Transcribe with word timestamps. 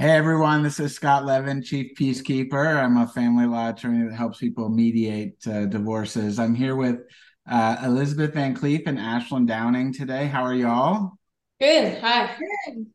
Hey 0.00 0.10
everyone, 0.10 0.62
this 0.62 0.78
is 0.78 0.94
Scott 0.94 1.24
Levin, 1.24 1.60
Chief 1.60 1.90
Peacekeeper. 1.98 2.76
I'm 2.76 2.98
a 2.98 3.08
family 3.08 3.46
law 3.46 3.70
attorney 3.70 4.08
that 4.08 4.14
helps 4.14 4.38
people 4.38 4.68
mediate 4.68 5.44
uh, 5.44 5.66
divorces. 5.66 6.38
I'm 6.38 6.54
here 6.54 6.76
with 6.76 7.00
uh, 7.50 7.78
Elizabeth 7.82 8.32
Van 8.32 8.54
Clief 8.54 8.82
and 8.86 8.96
Ashlyn 8.96 9.44
Downing 9.44 9.92
today. 9.92 10.28
How 10.28 10.44
are 10.44 10.54
y'all? 10.54 11.18
Good. 11.60 11.98
Hi. 11.98 12.36
Good. 12.38 12.86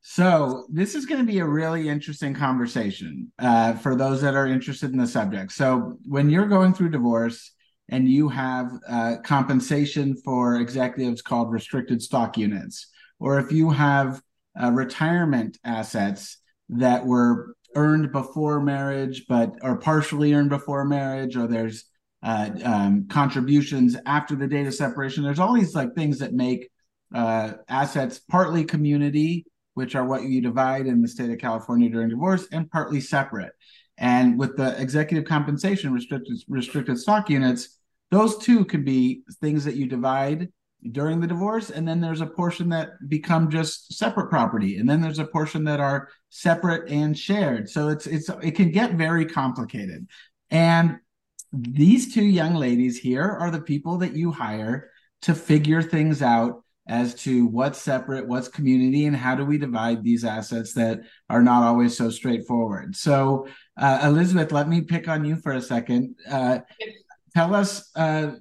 So, 0.00 0.66
this 0.68 0.96
is 0.96 1.06
going 1.06 1.24
to 1.24 1.32
be 1.32 1.38
a 1.38 1.46
really 1.46 1.88
interesting 1.88 2.34
conversation 2.34 3.30
uh, 3.38 3.74
for 3.74 3.94
those 3.94 4.20
that 4.22 4.34
are 4.34 4.48
interested 4.48 4.90
in 4.90 4.98
the 4.98 5.06
subject. 5.06 5.52
So, 5.52 5.96
when 6.06 6.28
you're 6.28 6.48
going 6.48 6.74
through 6.74 6.90
divorce 6.90 7.52
and 7.88 8.08
you 8.08 8.28
have 8.30 8.72
uh, 8.88 9.18
compensation 9.22 10.16
for 10.24 10.56
executives 10.56 11.22
called 11.22 11.52
restricted 11.52 12.02
stock 12.02 12.36
units, 12.36 12.88
or 13.20 13.38
if 13.38 13.52
you 13.52 13.70
have 13.70 14.20
uh, 14.60 14.72
retirement 14.72 15.56
assets 15.62 16.38
that 16.68 17.04
were 17.04 17.54
earned 17.74 18.12
before 18.12 18.60
marriage 18.60 19.26
but 19.28 19.54
are 19.62 19.76
partially 19.76 20.32
earned 20.32 20.50
before 20.50 20.84
marriage 20.84 21.36
or 21.36 21.46
there's 21.46 21.84
uh, 22.22 22.50
um, 22.64 23.06
contributions 23.08 23.96
after 24.06 24.34
the 24.34 24.46
date 24.46 24.66
of 24.66 24.74
separation. 24.74 25.22
There's 25.22 25.38
all 25.38 25.54
these 25.54 25.74
like 25.74 25.94
things 25.94 26.18
that 26.18 26.32
make 26.32 26.70
uh, 27.14 27.52
assets 27.68 28.18
partly 28.18 28.64
community 28.64 29.46
which 29.74 29.94
are 29.94 30.04
what 30.04 30.24
you 30.24 30.40
divide 30.40 30.88
in 30.88 31.00
the 31.00 31.06
state 31.06 31.30
of 31.30 31.38
california 31.38 31.88
during 31.88 32.08
divorce 32.08 32.48
and 32.52 32.70
partly 32.70 33.00
separate. 33.00 33.52
And 33.96 34.38
with 34.38 34.56
the 34.56 34.80
executive 34.80 35.24
compensation 35.24 35.92
restricted 35.92 36.36
restricted 36.48 36.98
stock 36.98 37.30
units 37.30 37.78
those 38.10 38.38
two 38.38 38.64
can 38.64 38.84
be 38.84 39.22
things 39.40 39.64
that 39.64 39.76
you 39.76 39.86
divide 39.86 40.48
during 40.92 41.20
the 41.20 41.26
divorce 41.26 41.70
and 41.70 41.86
then 41.86 42.00
there's 42.00 42.20
a 42.20 42.26
portion 42.26 42.68
that 42.68 42.90
become 43.08 43.50
just 43.50 43.92
separate 43.94 44.30
property 44.30 44.76
and 44.76 44.88
then 44.88 45.00
there's 45.00 45.18
a 45.18 45.24
portion 45.24 45.64
that 45.64 45.80
are 45.80 46.08
separate 46.30 46.88
and 46.90 47.18
shared. 47.18 47.68
So 47.68 47.88
it's 47.88 48.06
it's 48.06 48.28
it 48.42 48.52
can 48.52 48.70
get 48.70 48.92
very 48.92 49.26
complicated. 49.26 50.06
And 50.50 50.98
these 51.52 52.14
two 52.14 52.24
young 52.24 52.54
ladies 52.54 52.98
here 52.98 53.24
are 53.24 53.50
the 53.50 53.60
people 53.60 53.98
that 53.98 54.14
you 54.14 54.30
hire 54.30 54.90
to 55.22 55.34
figure 55.34 55.82
things 55.82 56.22
out 56.22 56.62
as 56.86 57.14
to 57.14 57.46
what's 57.46 57.80
separate 57.80 58.26
what's 58.26 58.48
community 58.48 59.04
and 59.06 59.16
how 59.16 59.34
do 59.34 59.44
we 59.44 59.58
divide 59.58 60.02
these 60.02 60.24
assets 60.24 60.72
that 60.74 61.00
are 61.28 61.42
not 61.42 61.62
always 61.62 61.96
so 61.96 62.08
straightforward. 62.08 62.94
So 62.94 63.48
uh, 63.76 64.00
elizabeth 64.04 64.52
let 64.52 64.68
me 64.68 64.82
pick 64.82 65.08
on 65.08 65.24
you 65.24 65.36
for 65.36 65.52
a 65.52 65.60
second. 65.60 66.14
Uh, 66.30 66.60
tell 67.34 67.54
us 67.54 67.90
uh, 67.96 68.32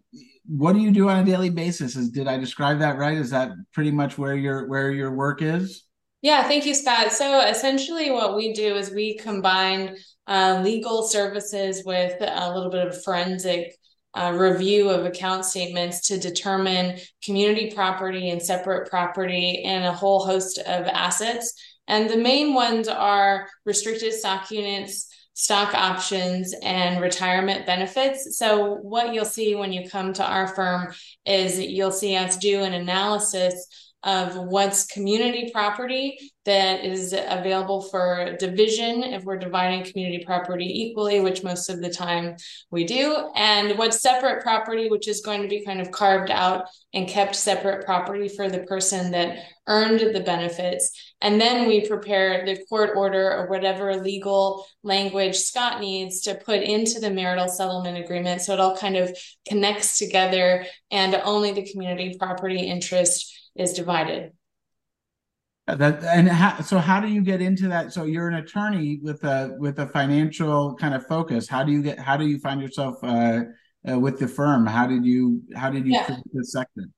what 0.47 0.73
do 0.73 0.79
you 0.79 0.91
do 0.91 1.09
on 1.09 1.19
a 1.19 1.25
daily 1.25 1.49
basis? 1.49 1.95
Is 1.95 2.09
did 2.09 2.27
I 2.27 2.37
describe 2.37 2.79
that 2.79 2.97
right? 2.97 3.17
Is 3.17 3.31
that 3.31 3.51
pretty 3.73 3.91
much 3.91 4.17
where 4.17 4.35
your 4.35 4.67
where 4.67 4.91
your 4.91 5.11
work 5.11 5.41
is? 5.41 5.83
Yeah, 6.21 6.47
thank 6.47 6.65
you, 6.65 6.73
Scott. 6.73 7.11
So 7.11 7.41
essentially, 7.41 8.11
what 8.11 8.35
we 8.35 8.53
do 8.53 8.75
is 8.75 8.91
we 8.91 9.17
combine 9.17 9.95
uh, 10.25 10.61
legal 10.63 11.03
services 11.03 11.83
with 11.85 12.15
a 12.21 12.53
little 12.53 12.71
bit 12.71 12.87
of 12.87 13.03
forensic 13.03 13.75
uh, 14.13 14.33
review 14.35 14.89
of 14.89 15.05
account 15.05 15.45
statements 15.45 16.07
to 16.07 16.17
determine 16.17 16.97
community 17.23 17.71
property 17.73 18.29
and 18.29 18.41
separate 18.41 18.89
property 18.89 19.63
and 19.63 19.85
a 19.85 19.93
whole 19.93 20.25
host 20.25 20.57
of 20.57 20.87
assets. 20.87 21.53
And 21.87 22.09
the 22.09 22.17
main 22.17 22.53
ones 22.53 22.87
are 22.87 23.47
restricted 23.65 24.13
stock 24.13 24.49
units, 24.49 25.07
stock 25.37 25.75
options 25.75 26.55
and 26.63 26.99
retirement 26.99 27.63
benefits. 27.67 28.39
So, 28.39 28.73
what 28.81 29.13
you'll 29.13 29.23
see 29.23 29.53
when 29.53 29.71
you 29.71 29.87
come 29.87 30.11
to 30.13 30.25
our 30.25 30.47
firm 30.47 30.91
is 31.27 31.59
you'll 31.59 31.91
see 31.91 32.15
us 32.15 32.37
do 32.37 32.63
an 32.63 32.73
analysis 32.73 33.67
of 34.03 34.35
what's 34.35 34.85
community 34.85 35.49
property 35.51 36.17
that 36.45 36.85
is 36.85 37.13
available 37.13 37.81
for 37.81 38.37
division 38.39 39.03
if 39.03 39.23
we're 39.23 39.37
dividing 39.37 39.83
community 39.83 40.23
property 40.23 40.65
equally, 40.83 41.19
which 41.19 41.43
most 41.43 41.69
of 41.69 41.81
the 41.81 41.89
time 41.89 42.35
we 42.71 42.85
do, 42.85 43.29
and 43.35 43.77
what's 43.77 44.01
separate 44.01 44.41
property, 44.41 44.87
which 44.87 45.09
is 45.09 45.21
going 45.21 45.41
to 45.41 45.47
be 45.49 45.65
kind 45.65 45.81
of 45.81 45.91
carved 45.91 46.31
out 46.31 46.65
and 46.93 47.09
kept 47.09 47.35
separate 47.35 47.85
property 47.85 48.29
for 48.29 48.49
the 48.49 48.59
person 48.59 49.11
that 49.11 49.39
earned 49.67 50.15
the 50.15 50.21
benefits. 50.21 50.91
And 51.19 51.41
then 51.41 51.67
we 51.67 51.85
prepare 51.85 52.45
the 52.45 52.63
court 52.69 52.91
order 52.95 53.29
or 53.29 53.49
whatever 53.49 53.95
legal 53.97 54.65
language 54.83 55.35
Scott 55.35 55.81
needs 55.81 56.21
to 56.21 56.35
put 56.35 56.61
into 56.61 56.99
the 56.99 57.11
marital 57.11 57.49
settlement 57.49 57.97
agreement. 57.97 58.41
So 58.41 58.53
it 58.53 58.59
all 58.61 58.77
kind 58.77 58.95
of 58.95 59.17
connects 59.45 59.97
together 59.97 60.65
and 60.91 61.13
only 61.15 61.51
the 61.51 61.69
community 61.69 62.15
property 62.17 62.59
interest 62.59 63.33
is 63.57 63.73
divided. 63.73 64.31
That 65.67 66.01
and 66.03 66.29
how, 66.29 66.61
so 66.61 66.77
how 66.77 67.01
do 67.01 67.09
you 67.09 67.21
get 67.21 67.41
into 67.41 67.67
that? 67.67 67.91
So 67.91 68.05
you're 68.05 68.29
an 68.29 68.35
attorney 68.35 68.99
with 69.01 69.21
a 69.25 69.53
with 69.57 69.79
a 69.79 69.87
financial 69.87 70.75
kind 70.75 70.93
of 70.93 71.05
focus. 71.07 71.49
How 71.49 71.63
do 71.63 71.73
you 71.73 71.81
get? 71.81 71.99
How 71.99 72.15
do 72.15 72.25
you 72.25 72.39
find 72.39 72.61
yourself 72.61 72.95
uh, 73.03 73.41
uh, 73.89 73.99
with 73.99 74.17
the 74.17 74.29
firm? 74.29 74.65
How 74.65 74.87
did 74.87 75.05
you 75.05 75.41
how 75.55 75.69
did 75.69 75.85
you 75.85 75.93
yeah. 75.93 76.15
this 76.31 76.53
section? 76.53 76.93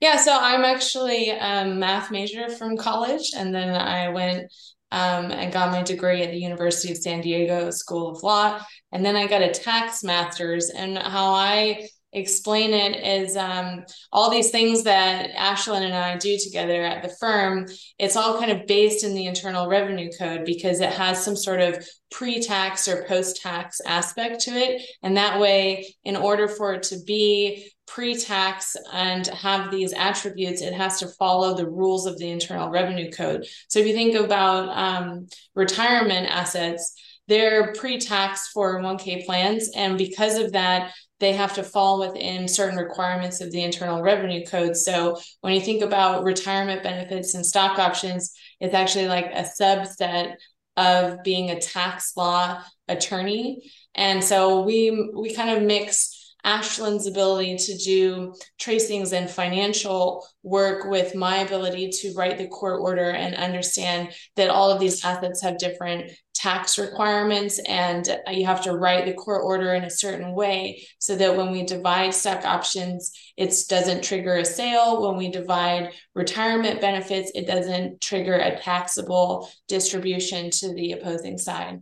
Yeah, 0.00 0.18
so 0.18 0.38
I'm 0.40 0.64
actually 0.64 1.30
a 1.30 1.64
math 1.64 2.12
major 2.12 2.48
from 2.48 2.76
college, 2.76 3.32
and 3.36 3.52
then 3.52 3.74
I 3.74 4.08
went 4.10 4.52
um, 4.92 5.32
and 5.32 5.52
got 5.52 5.72
my 5.72 5.82
degree 5.82 6.22
at 6.22 6.30
the 6.30 6.38
University 6.38 6.92
of 6.92 6.98
San 6.98 7.22
Diego 7.22 7.70
School 7.70 8.10
of 8.10 8.22
Law, 8.22 8.60
and 8.92 9.04
then 9.04 9.16
I 9.16 9.26
got 9.26 9.42
a 9.42 9.50
tax 9.50 10.04
master's. 10.04 10.70
And 10.70 10.96
how 10.96 11.32
I 11.32 11.88
explain 12.12 12.74
it 12.74 13.04
is 13.04 13.36
um, 13.36 13.84
all 14.12 14.30
these 14.30 14.50
things 14.50 14.84
that 14.84 15.30
Ashlyn 15.32 15.82
and 15.82 15.94
I 15.94 16.18
do 16.18 16.36
together 16.38 16.82
at 16.82 17.02
the 17.02 17.14
firm, 17.20 17.66
it's 17.98 18.16
all 18.16 18.38
kind 18.38 18.50
of 18.50 18.66
based 18.66 19.02
in 19.02 19.14
the 19.14 19.26
Internal 19.26 19.68
Revenue 19.68 20.10
Code 20.18 20.44
because 20.44 20.80
it 20.80 20.90
has 20.90 21.24
some 21.24 21.36
sort 21.36 21.60
of 21.60 21.86
pre 22.10 22.42
tax 22.42 22.86
or 22.86 23.04
post 23.04 23.40
tax 23.40 23.80
aspect 23.86 24.42
to 24.42 24.50
it. 24.50 24.82
And 25.02 25.16
that 25.16 25.40
way, 25.40 25.94
in 26.04 26.16
order 26.16 26.48
for 26.48 26.74
it 26.74 26.82
to 26.84 26.98
be 27.06 27.70
pre 27.86 28.14
tax 28.14 28.76
and 28.92 29.26
have 29.28 29.70
these 29.70 29.94
attributes, 29.94 30.60
it 30.60 30.74
has 30.74 30.98
to 31.00 31.08
follow 31.08 31.54
the 31.54 31.68
rules 31.68 32.06
of 32.06 32.18
the 32.18 32.30
Internal 32.30 32.68
Revenue 32.68 33.10
Code. 33.10 33.46
So 33.68 33.78
if 33.78 33.86
you 33.86 33.94
think 33.94 34.14
about 34.14 34.68
um, 34.68 35.28
retirement 35.54 36.28
assets, 36.30 36.94
they're 37.28 37.72
pre-tax 37.72 38.52
401k 38.54 39.24
plans 39.24 39.70
and 39.74 39.96
because 39.96 40.36
of 40.36 40.52
that 40.52 40.92
they 41.22 41.32
have 41.32 41.54
to 41.54 41.62
fall 41.62 42.00
within 42.00 42.48
certain 42.48 42.76
requirements 42.76 43.40
of 43.40 43.50
the 43.52 43.62
internal 43.62 44.02
revenue 44.02 44.44
code. 44.44 44.76
So 44.76 45.18
when 45.40 45.54
you 45.54 45.60
think 45.60 45.82
about 45.82 46.24
retirement 46.24 46.82
benefits 46.82 47.34
and 47.34 47.46
stock 47.46 47.78
options 47.78 48.34
it's 48.62 48.74
actually 48.74 49.08
like 49.08 49.26
a 49.26 49.42
subset 49.42 50.34
of 50.76 51.22
being 51.24 51.50
a 51.50 51.60
tax 51.60 52.16
law 52.16 52.62
attorney. 52.88 53.70
And 53.94 54.22
so 54.22 54.62
we 54.62 55.10
we 55.14 55.34
kind 55.34 55.50
of 55.50 55.64
mix 55.64 56.34
Ashlyn's 56.44 57.06
ability 57.06 57.56
to 57.56 57.76
do 57.78 58.34
tracings 58.58 59.12
and 59.12 59.28
financial 59.28 60.26
work 60.42 60.88
with 60.90 61.14
my 61.14 61.38
ability 61.38 61.90
to 61.90 62.14
write 62.14 62.38
the 62.38 62.48
court 62.48 62.80
order 62.80 63.10
and 63.10 63.34
understand 63.34 64.12
that 64.36 64.50
all 64.50 64.70
of 64.70 64.80
these 64.80 65.04
assets 65.04 65.42
have 65.42 65.58
different 65.58 66.10
tax 66.42 66.76
requirements 66.76 67.60
and 67.68 68.18
you 68.32 68.44
have 68.44 68.60
to 68.60 68.76
write 68.76 69.04
the 69.04 69.12
court 69.12 69.42
order 69.44 69.74
in 69.74 69.84
a 69.84 69.90
certain 69.90 70.34
way 70.34 70.84
so 70.98 71.14
that 71.14 71.36
when 71.36 71.52
we 71.52 71.64
divide 71.64 72.12
stock 72.12 72.44
options 72.44 73.12
it 73.36 73.54
doesn't 73.68 74.02
trigger 74.02 74.38
a 74.38 74.44
sale 74.44 75.06
when 75.06 75.16
we 75.16 75.30
divide 75.30 75.92
retirement 76.16 76.80
benefits 76.80 77.30
it 77.36 77.46
doesn't 77.46 78.00
trigger 78.00 78.34
a 78.34 78.58
taxable 78.58 79.48
distribution 79.68 80.50
to 80.50 80.74
the 80.74 80.92
opposing 80.92 81.38
side 81.38 81.80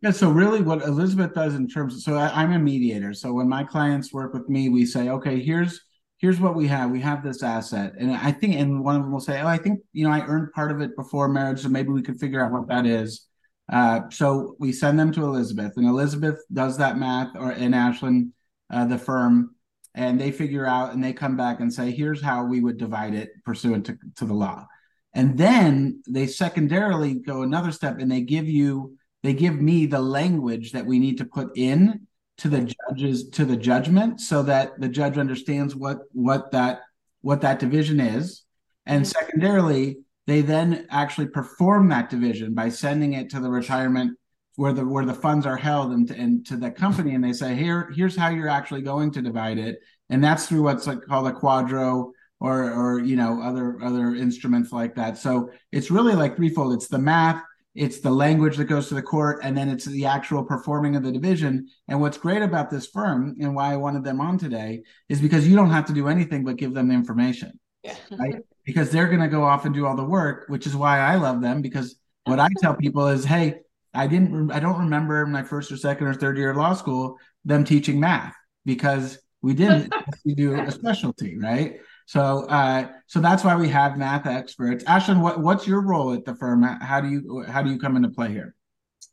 yeah, 0.00 0.10
so 0.10 0.30
really 0.30 0.62
what 0.62 0.82
Elizabeth 0.82 1.32
does 1.32 1.54
in 1.54 1.68
terms 1.68 1.94
of 1.94 2.00
so 2.00 2.16
I, 2.16 2.42
am 2.42 2.50
a 2.50 2.58
mediator. 2.58 3.14
So 3.14 3.32
when 3.32 3.48
my 3.48 3.62
clients 3.62 4.12
work 4.12 4.34
with 4.34 4.48
me, 4.48 4.68
we 4.68 4.84
say, 4.84 5.10
okay, 5.10 5.38
here's 5.40 5.80
here's 6.18 6.40
what 6.40 6.56
we 6.56 6.66
have. 6.66 6.90
We 6.90 7.00
have 7.02 7.22
this 7.22 7.44
asset. 7.44 7.92
And 7.96 8.10
I 8.10 8.32
think 8.32 8.56
and 8.56 8.82
one 8.82 8.96
of 8.96 9.02
them 9.02 9.12
will 9.12 9.20
say, 9.20 9.40
Oh, 9.40 9.46
I 9.46 9.58
think, 9.58 9.78
you 9.92 10.04
know, 10.04 10.12
I 10.12 10.26
earned 10.26 10.50
part 10.52 10.72
of 10.72 10.80
it 10.80 10.96
before 10.96 11.28
marriage, 11.28 11.60
so 11.60 11.68
maybe 11.68 11.90
we 11.90 12.02
could 12.02 12.18
figure 12.18 12.44
out 12.44 12.50
what 12.50 12.66
that 12.66 12.84
is. 12.84 13.28
Uh, 13.70 14.00
so 14.10 14.56
we 14.58 14.72
send 14.72 14.98
them 14.98 15.12
to 15.12 15.24
Elizabeth, 15.24 15.72
and 15.76 15.86
Elizabeth 15.86 16.42
does 16.52 16.78
that 16.78 16.98
math 16.98 17.36
or 17.36 17.52
in 17.52 17.72
Ashlyn, 17.72 18.30
uh, 18.70 18.84
the 18.84 18.98
firm, 18.98 19.54
and 19.94 20.20
they 20.20 20.30
figure 20.30 20.66
out 20.66 20.92
and 20.92 21.02
they 21.02 21.12
come 21.12 21.36
back 21.36 21.60
and 21.60 21.72
say, 21.72 21.90
here's 21.90 22.22
how 22.22 22.44
we 22.44 22.60
would 22.60 22.78
divide 22.78 23.14
it 23.14 23.30
pursuant 23.44 23.86
to, 23.86 23.98
to 24.16 24.24
the 24.24 24.34
law. 24.34 24.66
And 25.14 25.36
then 25.36 26.02
they 26.08 26.26
secondarily 26.26 27.14
go 27.14 27.42
another 27.42 27.72
step 27.72 27.98
and 27.98 28.10
they 28.10 28.22
give 28.22 28.48
you 28.48 28.96
they 29.22 29.34
give 29.34 29.60
me 29.60 29.86
the 29.86 30.00
language 30.00 30.72
that 30.72 30.86
we 30.86 30.98
need 30.98 31.18
to 31.18 31.24
put 31.24 31.56
in 31.56 32.06
to 32.38 32.48
the 32.48 32.74
judges 32.88 33.28
to 33.30 33.44
the 33.44 33.56
judgment 33.56 34.20
so 34.20 34.42
that 34.42 34.80
the 34.80 34.88
judge 34.88 35.18
understands 35.18 35.76
what 35.76 35.98
what 36.12 36.50
that 36.52 36.80
what 37.20 37.42
that 37.42 37.58
division 37.58 38.00
is 38.00 38.42
and 38.86 39.04
mm-hmm. 39.04 39.10
secondarily 39.10 39.98
they 40.26 40.40
then 40.40 40.86
actually 40.90 41.28
perform 41.28 41.88
that 41.88 42.10
division 42.10 42.54
by 42.54 42.68
sending 42.68 43.14
it 43.14 43.30
to 43.30 43.40
the 43.40 43.50
retirement 43.50 44.16
where 44.56 44.72
the 44.72 44.86
where 44.86 45.04
the 45.04 45.14
funds 45.14 45.46
are 45.46 45.56
held 45.56 45.92
and 45.92 46.08
to, 46.08 46.14
and 46.14 46.46
to 46.46 46.56
the 46.56 46.70
company. 46.70 47.14
And 47.14 47.24
they 47.24 47.32
say 47.32 47.54
here 47.54 47.90
here's 47.94 48.16
how 48.16 48.28
you're 48.28 48.48
actually 48.48 48.82
going 48.82 49.10
to 49.12 49.22
divide 49.22 49.58
it. 49.58 49.78
And 50.10 50.22
that's 50.22 50.46
through 50.46 50.62
what's 50.62 50.86
like 50.86 51.02
called 51.02 51.26
a 51.26 51.32
QDRO 51.32 52.10
or 52.40 52.72
or 52.72 53.00
you 53.00 53.16
know 53.16 53.42
other 53.42 53.78
other 53.82 54.14
instruments 54.14 54.72
like 54.72 54.94
that. 54.96 55.18
So 55.18 55.50
it's 55.72 55.90
really 55.90 56.14
like 56.14 56.36
threefold. 56.36 56.74
It's 56.74 56.88
the 56.88 56.98
math 56.98 57.42
it's 57.74 58.00
the 58.00 58.10
language 58.10 58.56
that 58.58 58.64
goes 58.66 58.88
to 58.88 58.94
the 58.94 59.02
court 59.02 59.40
and 59.42 59.56
then 59.56 59.68
it's 59.68 59.86
the 59.86 60.04
actual 60.04 60.44
performing 60.44 60.94
of 60.94 61.02
the 61.02 61.12
division. 61.12 61.68
And 61.88 62.00
what's 62.00 62.18
great 62.18 62.42
about 62.42 62.70
this 62.70 62.86
firm 62.86 63.34
and 63.40 63.54
why 63.54 63.72
i 63.72 63.76
wanted 63.76 64.04
them 64.04 64.20
on 64.20 64.38
today 64.38 64.82
is 65.08 65.20
because 65.20 65.48
you 65.48 65.56
don't 65.56 65.70
have 65.70 65.86
to 65.86 65.94
do 65.94 66.08
anything 66.08 66.44
but 66.44 66.56
give 66.56 66.74
them 66.74 66.88
the 66.88 66.94
information 66.94 67.58
yeah. 67.82 67.96
right 68.18 68.36
because 68.64 68.90
they're 68.90 69.08
going 69.08 69.20
to 69.20 69.28
go 69.28 69.44
off 69.44 69.64
and 69.64 69.74
do 69.74 69.86
all 69.86 69.96
the 69.96 70.04
work 70.04 70.44
which 70.48 70.66
is 70.66 70.76
why 70.76 70.98
i 70.98 71.16
love 71.16 71.40
them 71.40 71.62
because 71.62 71.96
what 72.24 72.40
i 72.40 72.48
tell 72.60 72.74
people 72.74 73.08
is 73.08 73.24
hey 73.24 73.54
i 73.94 74.06
didn't 74.06 74.50
i 74.50 74.60
don't 74.60 74.78
remember 74.78 75.26
my 75.26 75.42
first 75.42 75.70
or 75.72 75.76
second 75.76 76.06
or 76.06 76.14
third 76.14 76.36
year 76.36 76.50
of 76.50 76.56
law 76.56 76.74
school 76.74 77.16
them 77.44 77.64
teaching 77.64 77.98
math 78.00 78.34
because 78.64 79.18
we 79.40 79.54
didn't 79.54 79.92
we 80.24 80.34
do 80.34 80.54
a 80.60 80.70
specialty 80.70 81.38
right 81.38 81.80
so, 82.06 82.44
uh, 82.46 82.88
so 83.06 83.20
that's 83.20 83.44
why 83.44 83.56
we 83.56 83.68
have 83.68 83.96
math 83.96 84.26
experts. 84.26 84.84
Ashlyn, 84.84 85.20
what, 85.20 85.40
what's 85.40 85.66
your 85.66 85.80
role 85.80 86.12
at 86.12 86.24
the 86.24 86.34
firm? 86.34 86.62
How 86.62 87.00
do 87.00 87.08
you 87.08 87.44
how 87.48 87.62
do 87.62 87.70
you 87.70 87.78
come 87.78 87.96
into 87.96 88.08
play 88.08 88.28
here? 88.28 88.54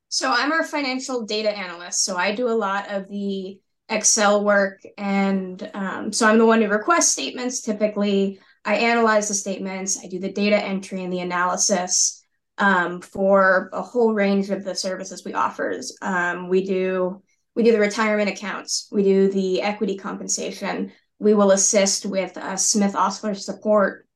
So, 0.10 0.31
I'm 0.31 0.51
our 0.51 0.63
financial 0.63 1.25
data 1.25 1.56
analyst. 1.56 2.04
So, 2.04 2.18
I 2.18 2.34
do 2.34 2.48
a 2.50 2.51
lot 2.51 2.92
of 2.92 3.07
the 3.07 3.60
Excel 3.90 4.44
work, 4.44 4.81
and 4.98 5.69
um, 5.74 6.12
so 6.12 6.28
I'm 6.28 6.38
the 6.38 6.46
one 6.46 6.62
who 6.62 6.68
requests 6.68 7.12
statements. 7.12 7.62
Typically, 7.62 8.40
I 8.65 8.75
analyze 8.75 9.27
the 9.27 9.33
statements. 9.33 10.00
I 10.03 10.07
do 10.07 10.19
the 10.19 10.31
data 10.31 10.57
entry 10.57 11.03
and 11.03 11.11
the 11.11 11.21
analysis 11.21 12.23
um, 12.57 13.01
for 13.01 13.69
a 13.73 13.81
whole 13.81 14.13
range 14.13 14.50
of 14.50 14.63
the 14.63 14.75
services 14.75 15.23
we 15.23 15.33
offer. 15.33 15.79
Um, 16.01 16.50
we 16.50 16.65
do 16.65 17.21
we 17.56 17.63
do 17.63 17.71
the 17.71 17.79
retirement 17.79 18.29
accounts. 18.29 18.88
We 18.91 19.03
do 19.03 19.29
the 19.29 19.61
equity 19.61 19.97
compensation 19.97 20.91
we 21.19 21.33
will 21.33 21.51
assist 21.51 22.06
with 22.06 22.38
uh, 22.38 22.56
Smith 22.56 22.95
Ostler 22.95 23.35
support, 23.35 24.07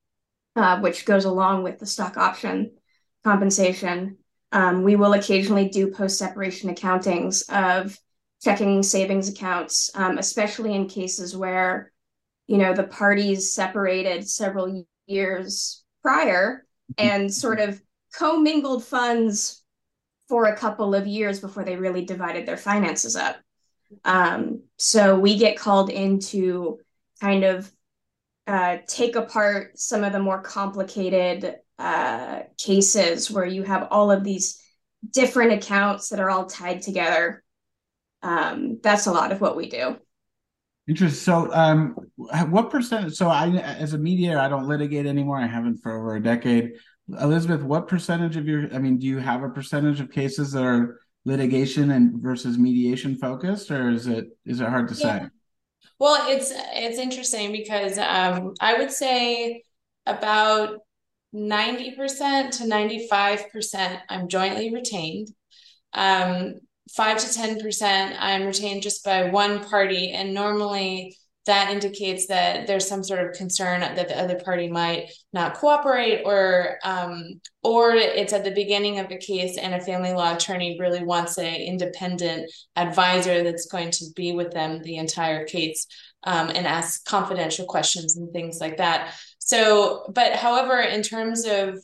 uh, 0.55 0.79
which 0.79 1.05
goes 1.05 1.25
along 1.25 1.63
with 1.63 1.79
the 1.79 1.85
stock 1.85 2.17
option 2.17 2.71
compensation. 3.23 4.17
Um, 4.51 4.83
we 4.83 4.95
will 4.95 5.13
occasionally 5.13 5.69
do 5.69 5.91
post 5.91 6.17
separation 6.17 6.73
accountings 6.73 7.43
of 7.49 7.97
checking 8.41 8.83
savings 8.83 9.29
accounts, 9.29 9.91
um, 9.95 10.17
especially 10.17 10.73
in 10.73 10.87
cases 10.87 11.35
where, 11.35 11.91
you 12.47 12.57
know, 12.57 12.73
the 12.73 12.83
parties 12.83 13.53
separated 13.53 14.27
several 14.27 14.85
years 15.07 15.83
prior 16.01 16.65
and 16.97 17.33
sort 17.33 17.59
of 17.59 17.81
commingled 18.13 18.83
funds 18.83 19.63
for 20.27 20.45
a 20.45 20.55
couple 20.55 20.95
of 20.95 21.07
years 21.07 21.39
before 21.39 21.63
they 21.63 21.75
really 21.75 22.05
divided 22.05 22.45
their 22.45 22.57
finances 22.57 23.15
up. 23.15 23.37
Um, 24.03 24.63
so 24.77 25.17
we 25.17 25.37
get 25.37 25.57
called 25.57 25.89
into 25.89 26.79
kind 27.21 27.43
of 27.43 27.71
uh, 28.47 28.77
take 28.87 29.15
apart 29.15 29.77
some 29.79 30.03
of 30.03 30.11
the 30.11 30.19
more 30.19 30.41
complicated 30.41 31.55
uh, 31.79 32.41
cases 32.57 33.31
where 33.31 33.45
you 33.45 33.63
have 33.63 33.87
all 33.91 34.11
of 34.11 34.23
these 34.23 34.61
different 35.11 35.53
accounts 35.53 36.09
that 36.09 36.19
are 36.19 36.29
all 36.29 36.45
tied 36.45 36.81
together. 36.81 37.43
Um, 38.21 38.79
that's 38.81 39.07
a 39.07 39.11
lot 39.11 39.31
of 39.31 39.41
what 39.41 39.55
we 39.55 39.69
do. 39.69 39.97
Interesting. 40.87 41.19
So, 41.19 41.53
um, 41.53 41.95
what 42.49 42.69
percent? 42.69 43.15
So, 43.15 43.29
I, 43.29 43.49
as 43.57 43.93
a 43.93 43.97
mediator, 43.97 44.39
I 44.39 44.49
don't 44.49 44.67
litigate 44.67 45.05
anymore. 45.05 45.37
I 45.37 45.47
haven't 45.47 45.77
for 45.77 45.97
over 45.97 46.15
a 46.15 46.23
decade. 46.23 46.73
Elizabeth, 47.21 47.63
what 47.63 47.87
percentage 47.87 48.37
of 48.37 48.47
your? 48.47 48.73
I 48.73 48.79
mean, 48.79 48.97
do 48.97 49.07
you 49.07 49.19
have 49.19 49.43
a 49.43 49.49
percentage 49.49 49.99
of 49.99 50.11
cases 50.11 50.51
that 50.51 50.63
are 50.63 50.99
litigation 51.25 51.91
and 51.91 52.21
versus 52.21 52.57
mediation 52.57 53.15
focused, 53.15 53.71
or 53.71 53.89
is 53.89 54.07
it 54.07 54.27
is 54.45 54.59
it 54.59 54.67
hard 54.67 54.89
to 54.89 54.95
yeah. 54.95 55.19
say? 55.19 55.25
Well, 55.99 56.29
it's 56.29 56.51
it's 56.73 56.97
interesting 56.97 57.51
because 57.51 57.97
um, 57.97 58.53
I 58.59 58.77
would 58.77 58.91
say 58.91 59.63
about 60.05 60.79
90% 61.33 62.51
to 62.57 62.63
95% 62.65 63.99
I'm 64.09 64.27
jointly 64.27 64.73
retained. 64.73 65.29
Um, 65.93 66.55
5 66.91 67.17
to 67.17 67.39
10% 67.39 68.15
I'm 68.19 68.45
retained 68.45 68.83
just 68.83 69.03
by 69.03 69.29
one 69.29 69.63
party. 69.63 70.11
And 70.11 70.33
normally 70.33 71.15
that 71.45 71.71
indicates 71.71 72.27
that 72.27 72.67
there's 72.67 72.87
some 72.87 73.03
sort 73.03 73.25
of 73.25 73.35
concern 73.35 73.81
that 73.81 73.95
the 73.95 74.17
other 74.17 74.39
party 74.39 74.69
might 74.69 75.11
not 75.33 75.55
cooperate 75.55 76.23
or 76.23 76.77
um, 76.83 77.41
or 77.63 77.91
it's 77.91 78.33
at 78.33 78.45
the 78.45 78.51
beginning 78.51 78.99
of 78.99 79.11
a 79.11 79.17
case 79.17 79.57
and 79.57 79.73
a 79.73 79.81
family 79.81 80.13
law 80.13 80.35
attorney 80.35 80.77
really 80.79 81.03
wants 81.03 81.37
an 81.37 81.55
independent 81.55 82.49
advisor 82.75 83.43
that's 83.43 83.65
going 83.65 83.91
to 83.91 84.05
be 84.15 84.31
with 84.31 84.51
them 84.51 84.81
the 84.83 84.95
entire 84.95 85.45
case 85.45 85.85
um, 86.23 86.49
and 86.49 86.65
ask 86.65 87.03
confidential 87.05 87.65
questions 87.65 88.15
and 88.15 88.31
things 88.31 88.59
like 88.61 88.77
that 88.77 89.13
so 89.39 90.05
but 90.13 90.33
however 90.33 90.79
in 90.79 91.01
terms 91.01 91.45
of 91.45 91.77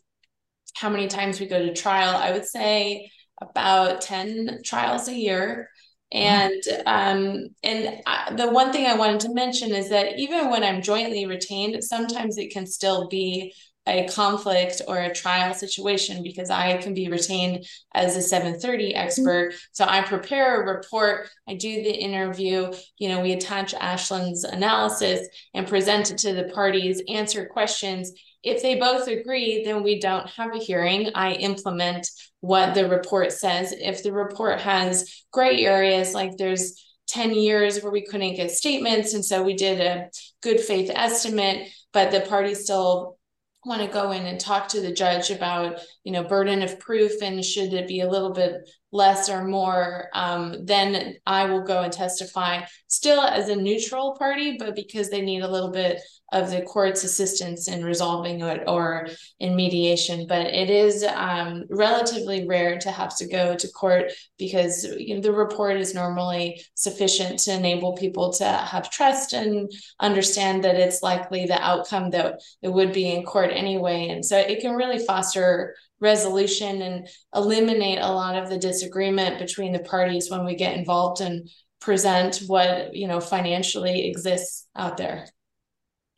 how 0.75 0.90
many 0.90 1.07
times 1.07 1.40
we 1.40 1.46
go 1.46 1.60
to 1.60 1.74
trial 1.74 2.16
i 2.16 2.31
would 2.31 2.46
say 2.46 3.12
about 3.41 4.01
10 4.01 4.62
trials 4.63 5.07
a 5.07 5.13
year. 5.13 5.69
And 6.12 6.62
um, 6.88 7.50
and 7.62 8.01
I, 8.07 8.33
the 8.36 8.50
one 8.50 8.71
thing 8.71 8.88
I 8.88 8.95
wanted 8.95 9.19
to 9.21 9.33
mention 9.33 9.71
is 9.74 9.89
that 9.89 10.18
even 10.18 10.50
when 10.50 10.63
I'm 10.63 10.81
jointly 10.81 11.27
retained, 11.27 11.83
sometimes 11.83 12.38
it 12.38 12.51
can 12.51 12.65
still 12.65 13.07
be 13.09 13.53
a 13.89 14.07
conflict 14.07 14.81
or 14.88 14.97
a 14.97 15.13
trial 15.13 15.53
situation 15.53 16.24
because 16.24 16.50
I 16.50 16.77
can 16.77 16.94
be 16.94 17.09
retained 17.09 17.65
as 17.94 18.15
a 18.15 18.21
730 18.21 18.89
mm-hmm. 18.89 18.97
expert. 18.97 19.53
So 19.71 19.86
I 19.88 20.01
prepare 20.01 20.62
a 20.62 20.75
report, 20.75 21.30
I 21.47 21.56
do 21.56 21.83
the 21.83 21.94
interview, 21.94 22.71
you 22.97 23.09
know, 23.09 23.21
we 23.21 23.33
attach 23.33 23.74
Ashlyn's 23.74 24.44
analysis 24.44 25.27
and 25.53 25.68
present 25.68 26.12
it 26.12 26.18
to 26.19 26.33
the 26.33 26.45
parties, 26.45 27.01
answer 27.09 27.45
questions. 27.45 28.12
If 28.41 28.62
they 28.62 28.75
both 28.75 29.07
agree, 29.07 29.63
then 29.65 29.83
we 29.83 30.00
don't 30.00 30.30
have 30.30 30.56
a 30.56 30.59
hearing. 30.59 31.12
I 31.13 31.33
implement 31.33 32.07
what 32.39 32.74
the 32.74 32.88
report 32.88 33.33
says. 33.33 33.74
If 33.77 34.01
the 34.01 34.13
report 34.13 34.62
has 34.62 35.24
gray 35.31 35.65
areas, 35.65 36.13
like 36.13 36.38
there's 36.38 36.86
10 37.09 37.33
years 37.33 37.81
where 37.81 37.91
we 37.91 38.06
couldn't 38.06 38.36
get 38.36 38.51
statements, 38.51 39.13
and 39.13 39.25
so 39.25 39.44
we 39.44 39.56
did 39.56 39.81
a 39.81 40.09
good 40.41 40.59
faith 40.59 40.91
estimate, 40.94 41.68
but 41.91 42.12
the 42.12 42.21
parties 42.21 42.63
still 42.63 43.19
want 43.65 43.81
to 43.81 43.88
go 43.88 44.11
in 44.11 44.25
and 44.25 44.39
talk 44.39 44.69
to 44.69 44.79
the 44.79 44.91
judge 44.91 45.31
about 45.31 45.79
you 46.03 46.11
know 46.11 46.23
burden 46.23 46.61
of 46.61 46.79
proof 46.79 47.21
and 47.21 47.44
should 47.44 47.73
it 47.73 47.88
be 47.88 48.00
a 48.01 48.09
little 48.09 48.31
bit 48.31 48.53
less 48.91 49.29
or 49.29 49.44
more 49.44 50.07
um, 50.13 50.65
then 50.65 51.15
i 51.25 51.45
will 51.45 51.61
go 51.61 51.81
and 51.81 51.94
testify. 51.94 52.61
Still 52.88 53.21
as 53.21 53.50
a 53.50 53.56
neutral 53.56 54.15
party 54.17 54.56
but 54.57 54.75
because 54.75 55.09
they 55.09 55.21
need 55.21 55.41
a 55.41 55.51
little 55.51 55.71
bit 55.71 56.00
of 56.31 56.51
the 56.51 56.61
court's 56.61 57.03
assistance 57.03 57.67
in 57.67 57.83
resolving 57.83 58.41
it 58.41 58.63
or 58.67 59.07
in 59.39 59.55
mediation. 59.55 60.27
But 60.27 60.47
it 60.47 60.69
is 60.69 61.03
um, 61.03 61.65
relatively 61.69 62.48
rare 62.48 62.77
to 62.79 62.91
have 62.91 63.15
to 63.17 63.27
go 63.27 63.55
to 63.55 63.67
court 63.69 64.12
because 64.38 64.83
you 64.83 65.15
know, 65.15 65.21
the 65.21 65.31
report 65.31 65.77
is 65.77 65.95
normally 65.95 66.62
sufficient 66.75 67.39
to 67.39 67.53
enable 67.53 67.95
people 67.95 68.31
to 68.33 68.45
have 68.45 68.91
trust 68.91 69.33
and 69.33 69.71
understand 70.00 70.63
that 70.63 70.75
it's 70.75 71.01
likely 71.01 71.45
the 71.45 71.62
outcome 71.62 72.12
that 72.12 72.41
it 72.62 72.71
would 72.71 72.93
be 72.93 73.12
in 73.12 73.24
court 73.24 73.51
anyway. 73.51 74.09
And 74.09 74.24
so 74.24 74.38
it 74.38 74.62
can 74.62 74.75
really 74.75 75.03
foster 75.05 75.75
resolution 76.00 76.81
and 76.81 77.07
eliminate 77.36 78.00
a 78.00 78.12
lot 78.12 78.36
of 78.36 78.50
the 78.50 78.57
disagreement 78.57 79.39
between 79.39 79.74
the 79.74 79.79
parties 79.79 80.29
when 80.29 80.45
we 80.45 80.55
get 80.55 80.77
involved 80.77 81.21
and 81.21 81.50
present 81.81 82.41
what 82.48 82.93
you 82.93 83.07
know 83.07 83.19
financially 83.21 84.07
exists 84.07 84.67
out 84.75 84.98
there 84.98 85.27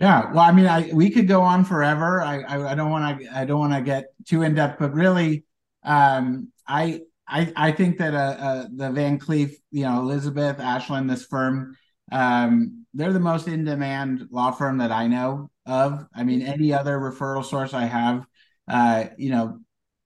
yeah, 0.01 0.31
well, 0.31 0.39
I 0.39 0.51
mean, 0.51 0.65
I 0.65 0.89
we 0.91 1.11
could 1.11 1.27
go 1.27 1.43
on 1.43 1.63
forever. 1.63 2.23
I 2.23 2.71
I, 2.71 2.73
don't 2.73 2.89
want 2.89 3.21
to 3.21 3.37
I 3.37 3.45
don't 3.45 3.59
want 3.59 3.73
to 3.73 3.81
get 3.81 4.05
too 4.27 4.41
in 4.41 4.55
depth, 4.55 4.79
but 4.79 4.93
really, 4.93 5.45
um, 5.83 6.51
I 6.67 7.01
I 7.27 7.53
I 7.55 7.71
think 7.71 7.99
that 7.99 8.15
uh, 8.15 8.35
uh, 8.39 8.67
the 8.75 8.89
Van 8.89 9.19
Clief, 9.19 9.55
you 9.69 9.83
know, 9.83 9.99
Elizabeth 9.99 10.57
Ashlyn, 10.57 11.07
this 11.07 11.25
firm, 11.25 11.77
um, 12.11 12.87
they're 12.95 13.13
the 13.13 13.19
most 13.19 13.47
in 13.47 13.63
demand 13.63 14.27
law 14.31 14.49
firm 14.49 14.79
that 14.79 14.91
I 14.91 15.05
know 15.05 15.51
of. 15.67 16.07
I 16.15 16.23
mean, 16.23 16.41
any 16.41 16.73
other 16.73 16.97
referral 16.97 17.45
source 17.45 17.75
I 17.75 17.85
have, 17.85 18.25
uh, 18.67 19.05
you 19.17 19.29
know, 19.29 19.59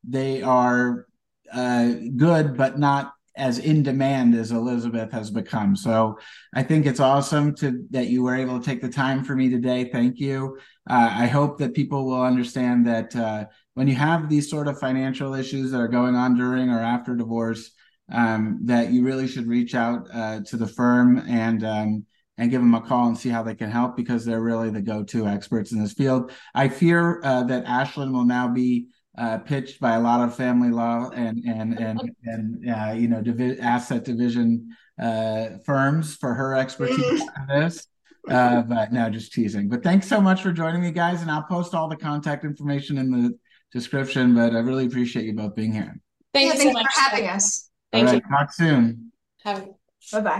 they 0.03 0.41
are 0.41 1.07
uh, 1.53 1.93
good, 2.17 2.57
but 2.57 2.77
not 2.77 3.13
as 3.37 3.59
in 3.59 3.83
demand 3.83 4.35
as 4.35 4.51
Elizabeth 4.51 5.11
has 5.11 5.29
become. 5.29 5.75
So 5.75 6.17
I 6.53 6.63
think 6.63 6.85
it's 6.85 6.99
awesome 6.99 7.55
to 7.55 7.85
that 7.91 8.07
you 8.07 8.23
were 8.23 8.35
able 8.35 8.59
to 8.59 8.65
take 8.65 8.81
the 8.81 8.89
time 8.89 9.23
for 9.23 9.35
me 9.35 9.49
today. 9.49 9.89
Thank 9.91 10.19
you. 10.19 10.57
Uh, 10.89 11.09
I 11.11 11.27
hope 11.27 11.57
that 11.59 11.73
people 11.73 12.05
will 12.05 12.21
understand 12.21 12.87
that 12.87 13.15
uh, 13.15 13.45
when 13.73 13.87
you 13.87 13.95
have 13.95 14.29
these 14.29 14.49
sort 14.49 14.67
of 14.67 14.79
financial 14.79 15.33
issues 15.33 15.71
that 15.71 15.79
are 15.79 15.87
going 15.87 16.15
on 16.15 16.35
during 16.35 16.69
or 16.69 16.79
after 16.79 17.15
divorce, 17.15 17.71
um, 18.11 18.59
that 18.63 18.91
you 18.91 19.03
really 19.03 19.27
should 19.27 19.47
reach 19.47 19.75
out 19.75 20.07
uh, 20.13 20.41
to 20.45 20.57
the 20.57 20.67
firm 20.67 21.17
and 21.27 21.63
um, 21.63 22.05
and 22.37 22.51
give 22.51 22.61
them 22.61 22.75
a 22.75 22.81
call 22.81 23.07
and 23.07 23.17
see 23.17 23.29
how 23.29 23.41
they 23.41 23.55
can 23.55 23.71
help 23.71 23.95
because 23.95 24.25
they're 24.25 24.41
really 24.41 24.69
the 24.69 24.81
go-to 24.81 25.25
experts 25.25 25.71
in 25.71 25.81
this 25.81 25.93
field. 25.93 26.31
I 26.53 26.67
fear 26.67 27.21
uh, 27.23 27.43
that 27.43 27.65
Ashlyn 27.65 28.11
will 28.11 28.25
now 28.25 28.49
be 28.49 28.87
uh, 29.17 29.37
pitched 29.39 29.79
by 29.79 29.95
a 29.95 29.99
lot 29.99 30.21
of 30.21 30.35
family 30.35 30.71
law 30.71 31.09
and 31.11 31.43
and 31.45 31.79
and 31.79 32.11
and 32.23 32.69
uh, 32.69 32.93
you 32.93 33.07
know 33.07 33.21
divi- 33.21 33.59
asset 33.59 34.03
division 34.03 34.75
uh, 35.01 35.49
firms 35.65 36.15
for 36.15 36.33
her 36.33 36.55
expertise 36.55 37.21
on 37.21 37.47
this. 37.47 37.87
Uh, 38.29 38.63
but 38.63 38.91
no, 38.91 39.09
just 39.09 39.33
teasing. 39.33 39.69
But 39.69 39.83
thanks 39.83 40.07
so 40.07 40.19
much 40.19 40.41
for 40.41 40.51
joining 40.51 40.81
me, 40.81 40.91
guys, 40.91 41.21
and 41.21 41.29
I'll 41.29 41.43
post 41.43 41.75
all 41.75 41.87
the 41.87 41.95
contact 41.95 42.43
information 42.43 42.97
in 42.97 43.11
the 43.11 43.37
description. 43.71 44.33
But 44.33 44.55
I 44.55 44.59
really 44.59 44.85
appreciate 44.85 45.25
you 45.25 45.33
both 45.33 45.55
being 45.55 45.73
here. 45.73 45.99
Thank 46.33 46.47
yeah, 46.47 46.53
you 46.53 46.59
thanks 46.59 46.63
so 46.63 46.83
much. 46.83 46.93
for 46.93 47.01
having 47.01 47.27
us. 47.27 47.69
Thank 47.91 48.07
All 48.07 48.13
you. 48.15 48.19
right, 48.19 48.39
talk 48.39 48.53
soon. 48.53 49.11
Have 49.43 49.67
Bye 50.11 50.21
bye. 50.21 50.31